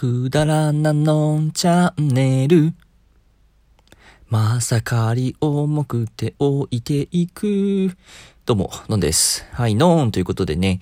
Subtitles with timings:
[0.00, 2.72] くだらなのんチャンネル。
[4.28, 7.96] まさかり重くて置いていく。
[8.46, 9.44] どうも、のんです。
[9.50, 10.78] はい、のんということでね。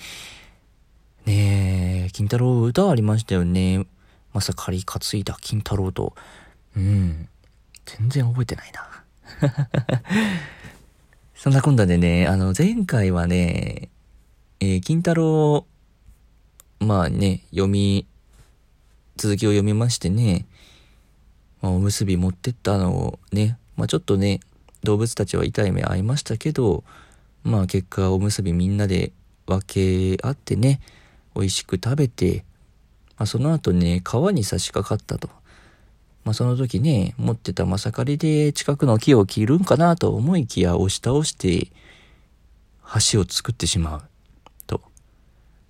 [1.24, 3.86] ねえ、金太郎歌ありましたよね。
[4.34, 6.14] まさかり担いだ金太郎と。
[6.76, 7.26] うん。
[7.86, 9.02] 全然覚えてないな。
[11.34, 13.88] そんなこんなでね、あの、前回はね、
[14.60, 15.66] えー、金太郎、
[16.80, 18.06] まあね、読み
[19.16, 20.46] 続きを読みましてね、
[21.62, 24.40] まあ、おむすび持ってったのをね、まあ、ちょっとね、
[24.84, 26.84] 動物たちは痛い目合いましたけど、
[27.42, 29.12] まあ結果おむすびみんなで
[29.46, 29.60] 分
[30.16, 30.80] け合ってね、
[31.34, 32.44] 美味しく食べて、
[33.18, 35.28] まあ、その後ね、川に差し掛かったと。
[36.24, 41.72] まあ、その時ね、持ってたまさかりで近くの木を切るんかなと思いきや押し倒して
[43.10, 44.02] 橋を作ってしまう。
[44.66, 44.82] と。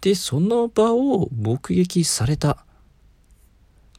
[0.01, 2.66] で、その場を目撃された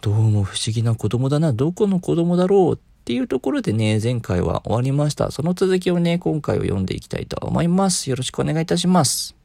[0.02, 5.32] どうも不思議な子供だな、どこの子供だろうっていうところでね、前回は終わりました。
[5.32, 8.10] その続きをね、今回は読んでいきたいと思います。
[8.10, 9.36] よろしくお願いいたします。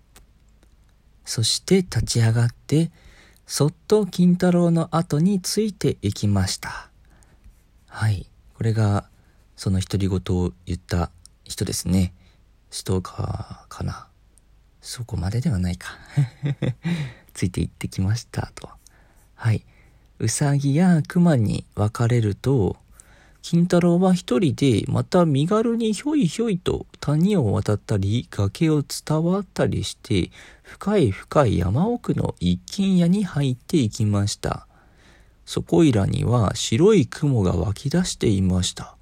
[1.24, 2.90] そして立ち上がって、
[3.46, 6.90] そっと金太郎の後についていきました。
[7.88, 8.26] はい。
[8.54, 9.08] これが、
[9.56, 11.10] その独り言を言った
[11.44, 12.12] 人ですね。
[12.70, 14.08] ストーカーかな。
[14.80, 15.90] そこまでではないか。
[17.32, 18.68] ついていってきましたと。
[19.34, 19.64] はい。
[20.22, 22.76] うさぎや熊に分かれると、
[23.42, 30.30] 金太郎は一人でまた身軽にひょいひょいと谷を渡ったり崖を伝わったりして
[30.62, 34.68] 深い深い山奥の一軒家に入っていきました。
[35.44, 38.94] そこいらには白い雲が湧き出していました。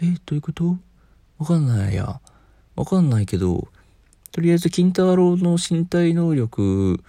[0.00, 0.78] え、どういうこと？
[1.36, 2.22] わかんないや。
[2.74, 3.68] わかんないけど、
[4.32, 7.04] とりあえず金太郎の身体能力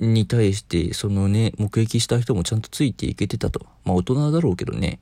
[0.00, 3.66] に対して、そのね、目撃した人もちゃんとついていけてたと。
[3.84, 4.98] まあ大人だろうけどね。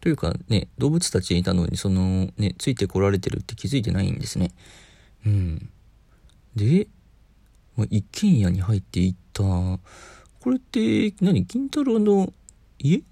[0.00, 4.52] というかね、動物たちにいたのに、そのね、ついてこられてるって気づいてないんですね。
[5.26, 5.70] うん。
[6.54, 6.86] で、
[7.76, 9.42] まあ、一軒家に入っていった。
[9.42, 9.80] こ
[10.50, 12.32] れって、何金太郎の
[12.78, 13.02] 家？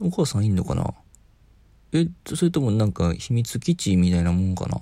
[0.00, 0.92] お母さんいんのかな？
[1.92, 4.78] え、それともなんか秘密基地みたいなもんかな？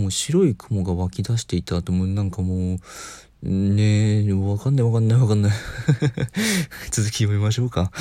[0.00, 2.78] もう白い雲が湧き出していた後もなんかもう、
[3.48, 5.52] ねえ、わかんないわかんないわかんない
[6.90, 7.92] 続き読みましょうか。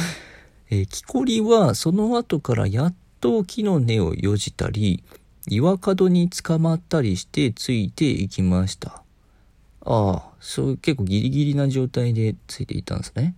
[0.72, 5.04] えー、木こりはその後からやっと木の根をよじたり、
[5.48, 9.04] 岩角に捕まったりしてついていきました。
[9.82, 13.36] ああ、そう結構ギリギリな状態でついていたんですね。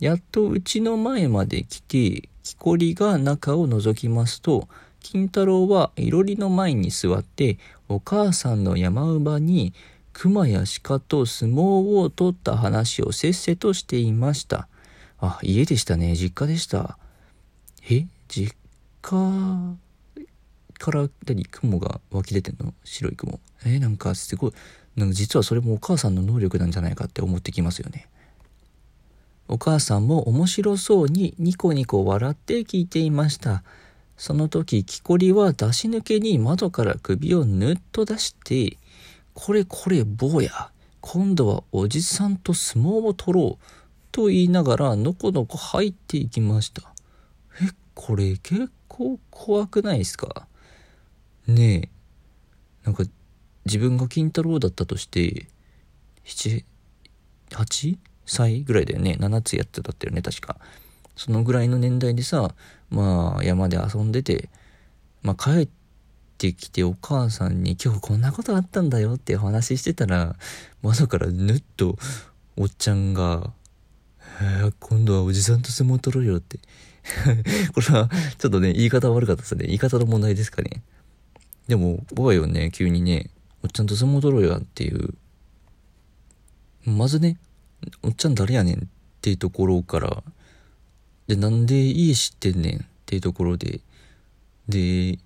[0.00, 4.68] やっとうちの前まで来て、木こりが中を覗きますと、
[5.00, 7.56] 金太郎はいろりの前に座って、
[7.88, 9.72] お母さんの山馬に
[10.12, 14.68] 熊や鹿と相撲を取った話をせっせとしていました。
[15.20, 16.14] あ、家でしたね。
[16.16, 16.98] 実家でした。
[17.90, 18.06] え？
[18.28, 18.54] 実
[19.00, 19.76] 家
[20.78, 21.44] から何？
[21.46, 22.74] 雲が湧き出てんの？
[22.84, 23.40] 白い雲。
[23.64, 24.52] えなんかすごい。
[24.96, 28.08] なんか実はそれもお母さんの能力なんじゃないかって思ってきますよね。
[29.48, 33.62] お母さんも面白そうにニコニコ笑って聞いていました。
[34.16, 38.76] その時、木こりは出し抜けに窓から首をぬっと出して、
[39.34, 40.70] これこれ坊や、
[41.00, 43.64] 今度はおじさんと相撲を取ろう。
[44.12, 46.82] と言いながらのこのこ入っていきました。
[47.62, 50.46] え、これ結構怖くないですか？
[51.46, 51.88] ねえ。
[52.84, 53.04] なんか
[53.64, 55.46] 自分が金太郎だったとして、
[56.26, 56.64] 7、
[57.50, 59.16] 8歳ぐらいだよね。
[59.18, 60.58] 7つやってたってよね、確か。
[61.16, 62.54] そのぐらいの年代でさ、
[62.90, 64.50] まあ山で遊んでて、
[65.22, 65.81] まあ帰って
[66.48, 70.34] ってきてお母さんに今日こんなことあったんだよってお話ししてたら、
[70.82, 71.96] 窓からぬっと
[72.56, 73.52] おっちゃんが、
[74.40, 76.58] えー、今度はおじさんと相撲取ろうよって。
[77.74, 79.66] これはちょっとね、言い方悪かったですね。
[79.66, 80.82] 言い方の問題ですかね。
[81.68, 83.30] でも、怖いよね、急にね、
[83.62, 85.14] おっちゃんと相撲取ろうよっていう。
[86.84, 87.38] まずね、
[88.02, 88.82] おっちゃん誰やねんっ
[89.20, 90.24] ていうところから、
[91.28, 93.80] で、なんで家知ってんねんっていうところで、
[94.68, 95.18] で、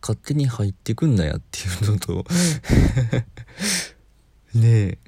[0.00, 2.24] 勝手に入ってくんなやっていうのと
[4.54, 4.98] ね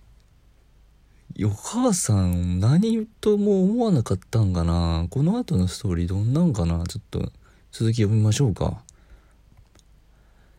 [1.39, 7.33] え、お母さん何とも思わなかったんかなこの後のストーリーどんなんかなちょっと
[7.73, 8.83] 続き読みましょうか。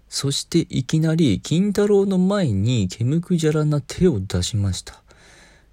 [0.10, 5.02] そしていきなり金太郎の前にケムクジャラな手を出しました。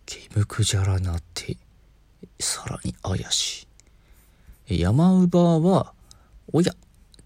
[0.07, 1.59] ケムクジャラな手。
[2.39, 3.69] さらに怪し
[4.69, 4.81] い。
[4.81, 5.93] 山姥は、
[6.53, 6.73] おや、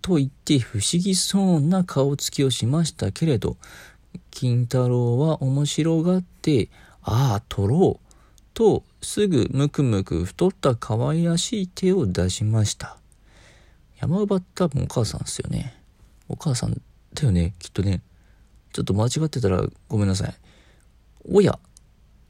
[0.04, 3.56] と言って不思議そうな顔つきをしましたけれど、
[4.30, 6.68] 金太郎は面白がって、
[7.00, 8.14] ああ、取ろう、
[8.52, 12.98] と、すぐむくむく太った可愛らしい手を出しました。
[13.98, 15.74] 山奪多分お母さんですよね。
[16.28, 16.74] お母さん
[17.14, 18.02] だよね、きっとね。
[18.74, 20.34] ちょっと間違ってたらごめんなさい。
[21.32, 21.58] おや、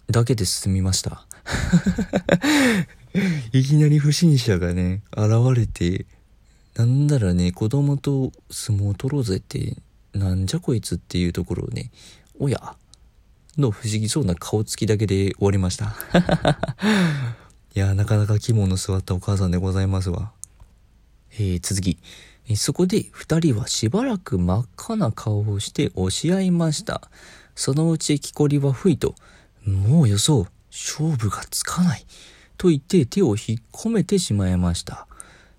[0.08, 1.26] だけで済みました。
[3.52, 6.06] いきなり不審者がね、現れて、
[6.76, 9.76] なんだらね、子供と相撲取ろうぜって、
[10.12, 11.90] なんじゃこいつっていうところをね、
[12.38, 12.76] おや、
[13.56, 15.94] の不思議そうな顔つきだけで終わりました。
[17.74, 20.32] いやなかなか肝の座ったお母さんでございますわ。
[21.32, 21.98] えー、続き。
[22.56, 27.08] そこで二人はしばらく真っ赤な顔をして押し合いました。
[27.54, 29.14] そのうち木こりは吹いと、
[29.64, 32.04] もうよそう、勝負がつかない。
[32.58, 35.06] と言って手を引っ込めてしまいました。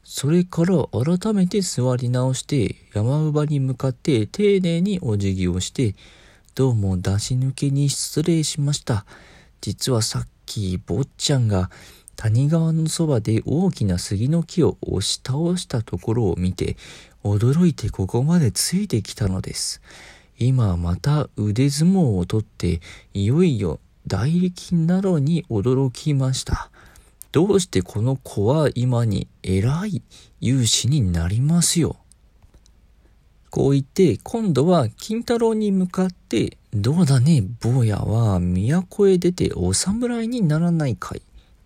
[0.08, 5.96] それから改めて座り直して山姥に向かって丁寧にお辞儀をして、
[6.54, 9.04] どうも出し抜けに失礼しました。
[9.62, 11.72] 実はさっき坊ちゃんが
[12.16, 16.78] 谷川のそばで大きな杉の木を押し倒したところを見て、
[17.24, 19.82] 驚いてここまでついてきたのです。
[20.38, 22.80] 今また腕相撲を取って、
[23.16, 26.70] いよいよ大力なのに驚きました。
[27.36, 30.02] どうしてこの子は今に偉い
[30.40, 31.98] 勇士になりますよ？
[33.50, 41.22] こう言って、今度は金太郎に向かって、どうだね、坊やは都へ出てお侍にならないかい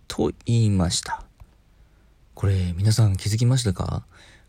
[0.08, 1.22] と言いました。
[2.34, 4.02] これ、皆さん気づきましたか？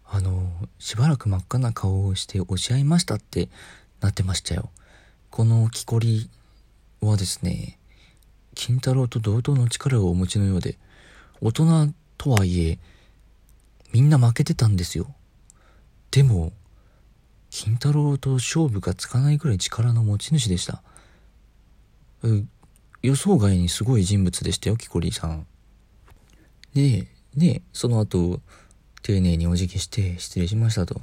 [0.03, 3.47] あの、しばらく真っ赤な顔をして押し合いましたって
[3.99, 4.71] なってましたよ。
[5.29, 6.31] この木こり
[6.99, 7.77] はですね、
[8.55, 10.79] 金太郎と同等の力をお持ちのようで、
[11.41, 12.79] 大人とはいえ、
[13.91, 15.13] みんな負けてたんですよ。
[16.11, 16.53] でも、
[17.49, 20.83] 金太郎と勝負がつかないくらい力の持ち主でした。
[23.01, 25.47] 予想外にすごい人物でしたよ、キコリさん。
[26.73, 28.39] で、ね、その後、
[29.01, 31.01] 丁寧にお辞儀して失礼しましたと。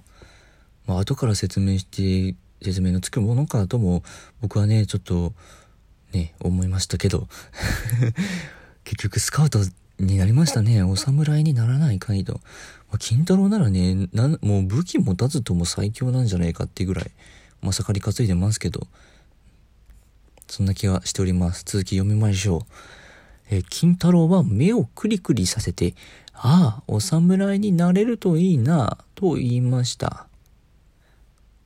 [0.87, 4.05] まあ、後から説明して、説明のつくものかとも、
[4.41, 5.35] 僕はね、ちょっと、
[6.13, 7.29] ね、思いましたけど。
[8.85, 9.59] 結局スカウト
[9.99, 10.83] になりましたね。
[10.83, 12.35] お侍にならないカイド。
[12.35, 12.41] ま
[12.95, 14.09] あ、金太郎ならね、
[14.41, 17.11] もう武器持たずとも最強なんじゃないかってぐらい、
[17.61, 18.87] まさかり担いでますけど、
[20.47, 21.65] そんな気がしております。
[21.67, 22.61] 続き読みましょう。
[23.51, 25.95] え金太郎は目をクリクリさせて、
[26.33, 30.27] ああ、お侍になれるといいな、と言いました。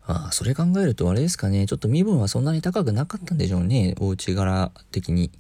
[0.05, 1.67] ああ、それ考えるとあれですかね。
[1.67, 3.95] ちょっと身分はそんなに高くなかったんでしょうね。
[4.01, 5.31] お家柄的に。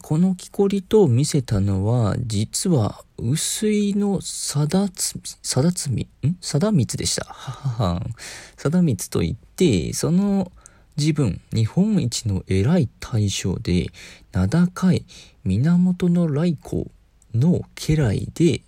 [0.00, 6.36] この木こりと見せたのは、実は、薄いの貞つ、貞つみ、ん？
[6.40, 7.24] 貞光でした。
[7.24, 8.14] はははん。
[8.56, 10.50] 貞光と言って、その
[10.96, 13.86] 自分、日本一の偉い大将で、
[14.32, 15.04] 名高い
[15.44, 16.90] 源の来光
[17.32, 18.62] の家来で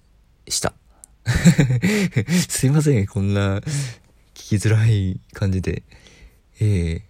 [0.46, 0.72] した。
[2.48, 3.62] すいません、こんな聞
[4.34, 5.82] きづらい感じで。
[6.60, 7.02] えー、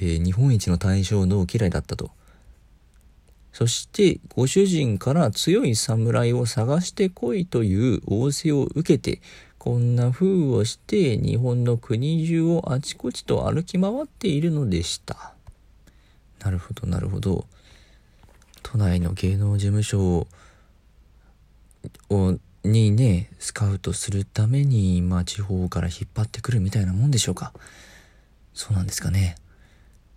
[0.00, 2.10] えー、日本一の大将の家来だったと。
[3.56, 9.22] そしてご主人から強い侍を探してこいという仰せを受けて、
[9.56, 15.32] こんな風をして日本の国中をあちこちと歩き回っているのでした。
[16.40, 17.46] なるほど、なるほど。
[18.62, 20.26] 都内の芸能事務所
[22.10, 27.54] をにね、スカウトするために、まあ地方から引っ張ってくるみたいなもんでしょうか。
[28.52, 29.36] そうなんですかね。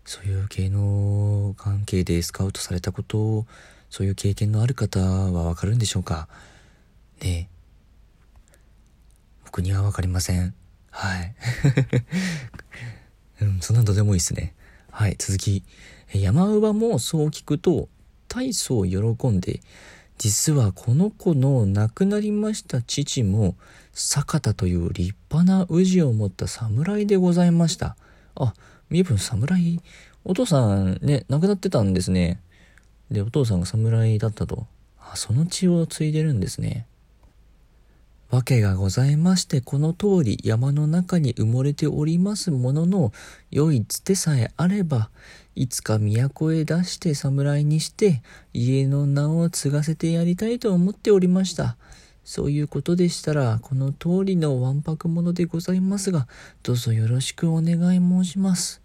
[0.10, 3.46] そういう芸能関係でスカウトされたことを、
[3.92, 6.28] そういう経験のある方はわかるんでしょうか？
[7.22, 7.48] ね
[9.46, 10.56] 僕にはわかりません。
[10.90, 11.36] はい。
[13.42, 14.56] うん、そんなどうでもいいですね。
[14.90, 15.64] はい、続き。
[16.12, 17.88] 山姥もそう聞くと、
[18.30, 19.62] 大層喜んで、
[20.18, 23.56] 実はこの子の亡くなりました父も、
[23.94, 27.96] 坂田という立派な氏を持った侍でございました。
[28.34, 28.56] あ、
[28.90, 29.82] 身分侍、
[30.26, 32.40] お父さんね、亡くなってたんですね。
[33.12, 34.68] で、お父さんが侍だったと。
[35.00, 36.86] あ、その血を継いでるんですね。
[38.30, 43.12] わけがございまして、この通り山の中に埋もれておりますものの、
[43.50, 45.10] 良いつてさえあれば、
[45.56, 48.22] いつか都へ出して侍にして、
[48.54, 51.76] 家の名を継がせてやりたいと思っておりました。
[52.30, 56.28] そういうことでしたら、この通りのわんぱく者でございますが、
[56.62, 58.84] どうぞよろしくお願い申します。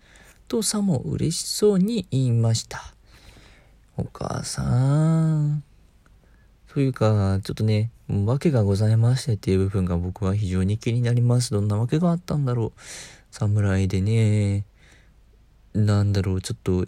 [0.49, 2.95] とさも嬉しそうに言いました。
[3.99, 5.63] お母さん。
[6.73, 11.51] というか、ちょっとね、わけがございましてっていう部分が僕は非常に気になります。
[11.51, 12.81] どんなわけがあったんだろう。
[13.31, 14.65] 侍でね、
[15.75, 16.87] なんだろう、ちょっと、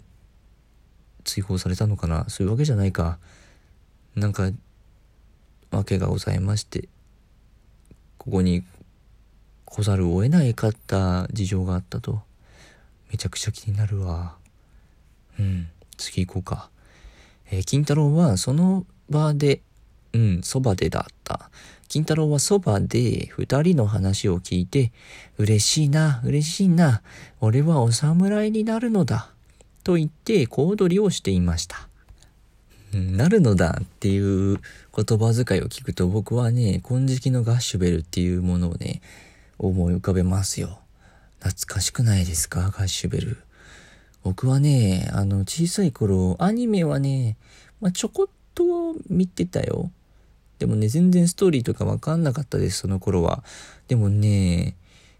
[1.23, 3.19] 追放されたのかなそういうわけじゃないか。
[4.15, 4.49] なんか、
[5.77, 6.89] わけがございまして、
[8.17, 8.63] ここに
[9.65, 12.21] 来ざるを得ないかった事情があったと。
[13.11, 14.35] めちゃくちゃ気になるわ。
[15.39, 15.67] うん、
[15.97, 16.69] 次行こうか。
[17.51, 19.61] えー、金太郎はその場で、
[20.13, 21.49] うん、そばでだった。
[21.87, 24.91] 金太郎はそばで二人の話を聞いて、
[25.37, 27.01] 嬉しいな、嬉しいな、
[27.39, 29.29] 俺はお侍になるのだ。
[29.83, 31.86] と言って小躍りをしていました。
[32.93, 34.59] なるのだっていう
[34.95, 39.01] 言葉遣いを聞くと僕はね、金色のガッシュベルっていうものをね、
[39.59, 40.79] 思い浮かべますよ。
[41.39, 43.37] 懐かしくないですかガッシュベル。
[44.23, 47.37] 僕はね、あの、小さい頃、アニメはね、
[47.81, 49.91] まあ、ちょこっと見てたよ。
[50.59, 53.43] でもね、全然ストーリーとかわかんなかったです、その頃は。
[53.87, 54.75] でもね、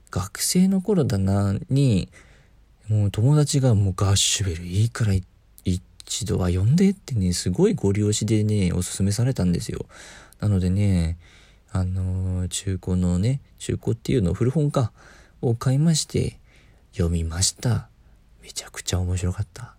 [0.09, 2.09] 学生の頃だな、に、
[2.87, 5.36] もう友達がもうガッシュベルいいから行って
[6.07, 9.85] 一度は読んでってね、すごいご利用しでね、おすすめされたんですよ。
[10.39, 11.17] なのでね、
[11.69, 14.93] あのー、中古のね、中古っていうのを古本か、
[15.41, 16.39] を買いまして、
[16.93, 17.89] 読みました。
[18.41, 19.75] めちゃくちゃ面白かった。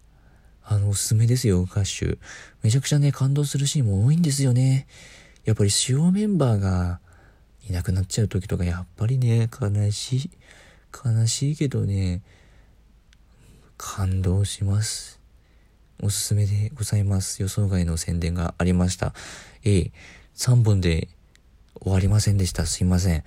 [0.63, 2.19] あの、おすすめですよ、歌手。
[2.63, 4.87] めちゃくちゃね、感動するシーンも多いんですよね。
[5.47, 7.01] やっぱり主要メンバーが
[7.67, 10.31] いなくなっちゃう時とか、やっぱりね、悲しい。
[10.93, 12.23] 悲しいけどね、
[13.79, 15.18] 感動します。
[16.01, 17.43] おすすめでございます。
[17.43, 19.15] 予想外の宣伝がありました。
[19.65, 19.91] えー、
[20.37, 21.09] 3本で
[21.83, 22.67] 終わりませんでした。
[22.67, 23.25] すいません。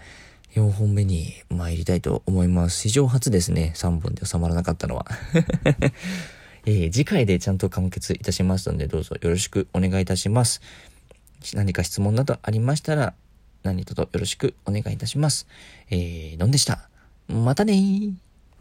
[0.55, 2.79] 4本目に参りたいと思います。
[2.79, 3.73] 史上初ですね。
[3.75, 5.05] 3本で収まらなかったのは。
[6.65, 10.61] えー、次回でちゃんと完結いたしますので、どうぞよろしくお願いいたします。
[11.53, 13.13] 何か質問などありましたら、
[13.63, 15.45] 何卒よろしくお願いいたします。
[15.89, 16.87] えー、のんでした。
[17.27, 18.30] またねー。